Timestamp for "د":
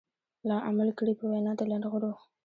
1.59-1.61